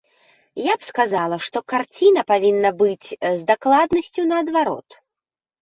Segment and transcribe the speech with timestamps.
[0.67, 4.99] Я б сказала, што карціна павінна быць з дакладнасцю наадварот.